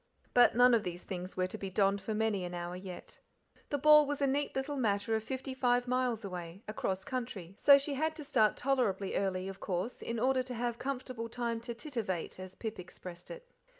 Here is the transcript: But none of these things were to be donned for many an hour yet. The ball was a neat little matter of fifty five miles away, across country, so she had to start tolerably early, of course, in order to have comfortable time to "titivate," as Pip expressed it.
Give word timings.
But 0.33 0.55
none 0.55 0.73
of 0.73 0.81
these 0.81 1.03
things 1.03 1.37
were 1.37 1.45
to 1.45 1.59
be 1.59 1.69
donned 1.69 2.01
for 2.01 2.15
many 2.15 2.43
an 2.43 2.55
hour 2.55 2.75
yet. 2.75 3.19
The 3.69 3.77
ball 3.77 4.07
was 4.07 4.19
a 4.19 4.25
neat 4.25 4.55
little 4.55 4.75
matter 4.77 5.15
of 5.15 5.23
fifty 5.23 5.53
five 5.53 5.87
miles 5.87 6.25
away, 6.25 6.63
across 6.67 7.05
country, 7.05 7.53
so 7.59 7.77
she 7.77 7.93
had 7.93 8.15
to 8.15 8.23
start 8.23 8.57
tolerably 8.57 9.15
early, 9.15 9.47
of 9.47 9.59
course, 9.59 10.01
in 10.01 10.17
order 10.19 10.41
to 10.41 10.55
have 10.55 10.79
comfortable 10.79 11.29
time 11.29 11.59
to 11.59 11.75
"titivate," 11.75 12.39
as 12.39 12.55
Pip 12.55 12.79
expressed 12.79 13.29
it. 13.29 13.47